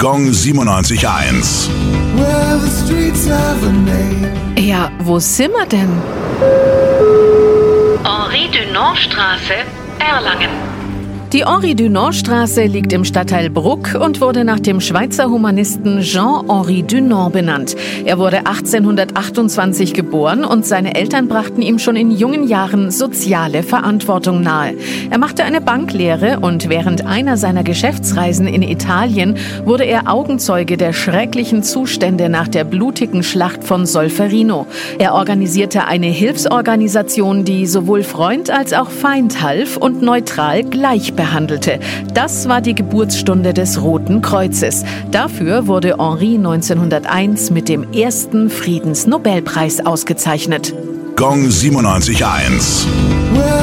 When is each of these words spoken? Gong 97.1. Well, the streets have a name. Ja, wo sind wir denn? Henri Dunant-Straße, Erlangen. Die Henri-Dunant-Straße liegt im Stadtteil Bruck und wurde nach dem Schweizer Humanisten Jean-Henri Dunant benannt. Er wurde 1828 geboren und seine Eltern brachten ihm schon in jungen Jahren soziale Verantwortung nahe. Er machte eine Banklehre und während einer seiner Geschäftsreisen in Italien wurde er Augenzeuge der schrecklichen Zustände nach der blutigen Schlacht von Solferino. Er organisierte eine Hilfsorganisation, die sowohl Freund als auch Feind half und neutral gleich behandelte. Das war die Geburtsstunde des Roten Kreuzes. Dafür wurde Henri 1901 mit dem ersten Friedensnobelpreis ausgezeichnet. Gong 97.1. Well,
Gong 0.00 0.30
97.1. 0.30 1.68
Well, 2.14 2.60
the 2.60 2.70
streets 2.70 3.26
have 3.26 3.66
a 3.66 3.72
name. 3.72 4.30
Ja, 4.56 4.92
wo 5.00 5.18
sind 5.18 5.52
wir 5.52 5.66
denn? 5.66 5.90
Henri 8.04 8.48
Dunant-Straße, 8.48 9.64
Erlangen. 9.98 10.67
Die 11.34 11.44
Henri-Dunant-Straße 11.44 12.62
liegt 12.62 12.90
im 12.94 13.04
Stadtteil 13.04 13.50
Bruck 13.50 13.94
und 13.94 14.22
wurde 14.22 14.46
nach 14.46 14.60
dem 14.60 14.80
Schweizer 14.80 15.28
Humanisten 15.28 16.00
Jean-Henri 16.00 16.82
Dunant 16.82 17.34
benannt. 17.34 17.76
Er 18.06 18.18
wurde 18.18 18.46
1828 18.46 19.92
geboren 19.92 20.42
und 20.42 20.64
seine 20.64 20.94
Eltern 20.94 21.28
brachten 21.28 21.60
ihm 21.60 21.78
schon 21.78 21.96
in 21.96 22.10
jungen 22.10 22.48
Jahren 22.48 22.90
soziale 22.90 23.62
Verantwortung 23.62 24.40
nahe. 24.40 24.74
Er 25.10 25.18
machte 25.18 25.44
eine 25.44 25.60
Banklehre 25.60 26.40
und 26.40 26.70
während 26.70 27.04
einer 27.04 27.36
seiner 27.36 27.62
Geschäftsreisen 27.62 28.46
in 28.46 28.62
Italien 28.62 29.36
wurde 29.66 29.84
er 29.84 30.10
Augenzeuge 30.10 30.78
der 30.78 30.94
schrecklichen 30.94 31.62
Zustände 31.62 32.30
nach 32.30 32.48
der 32.48 32.64
blutigen 32.64 33.22
Schlacht 33.22 33.64
von 33.64 33.84
Solferino. 33.84 34.66
Er 34.98 35.12
organisierte 35.12 35.84
eine 35.84 36.06
Hilfsorganisation, 36.06 37.44
die 37.44 37.66
sowohl 37.66 38.02
Freund 38.02 38.48
als 38.48 38.72
auch 38.72 38.88
Feind 38.88 39.42
half 39.42 39.76
und 39.76 40.00
neutral 40.00 40.64
gleich 40.64 41.17
behandelte. 41.18 41.80
Das 42.14 42.48
war 42.48 42.62
die 42.62 42.74
Geburtsstunde 42.74 43.52
des 43.52 43.82
Roten 43.82 44.22
Kreuzes. 44.22 44.84
Dafür 45.10 45.66
wurde 45.66 45.96
Henri 45.98 46.36
1901 46.36 47.50
mit 47.50 47.68
dem 47.68 47.92
ersten 47.92 48.48
Friedensnobelpreis 48.48 49.84
ausgezeichnet. 49.84 50.72
Gong 51.16 51.48
97.1. 51.48 52.86
Well, 53.34 53.58